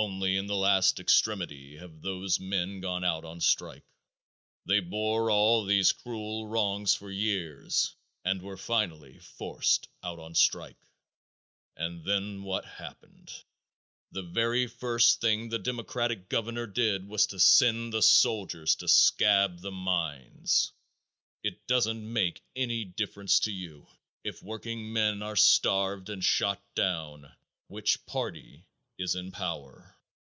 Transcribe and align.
Only 0.00 0.36
in 0.36 0.46
the 0.46 0.54
last 0.54 1.00
extremity 1.00 1.76
have 1.78 2.02
those 2.02 2.38
men 2.38 2.78
gone 2.80 3.02
out 3.02 3.24
on 3.24 3.40
strike. 3.40 3.82
They 4.64 4.78
bore 4.78 5.28
all 5.28 5.64
these 5.64 5.90
cruel 5.90 6.46
wrongs 6.46 6.94
for 6.94 7.10
years 7.10 7.96
and 8.24 8.40
were 8.40 8.56
finally 8.56 9.18
forced 9.18 9.88
out 10.04 10.20
on 10.20 10.36
strike. 10.36 10.78
And 11.76 12.04
then 12.04 12.44
what 12.44 12.64
happened? 12.64 13.32
The 14.12 14.22
very 14.22 14.68
first 14.68 15.20
thing 15.20 15.48
the 15.48 15.58
democratic 15.58 16.28
governor 16.28 16.68
did 16.68 17.08
was 17.08 17.26
to 17.26 17.40
send 17.40 17.92
the 17.92 18.00
soldiers 18.02 18.76
to 18.76 18.86
scab 18.86 19.62
the 19.62 19.72
mines. 19.72 20.70
It 21.42 21.66
doesn't 21.66 22.08
make 22.12 22.40
any 22.54 22.84
difference 22.84 23.40
to 23.40 23.50
you, 23.52 23.88
if 24.22 24.44
workingmen 24.44 25.24
are 25.24 25.34
starved 25.34 26.08
and 26.08 26.22
shot 26.22 26.62
down, 26.76 27.32
which 27.66 28.06
party 28.06 28.64
is 29.00 29.14
in 29.14 29.30
power. 29.30 29.94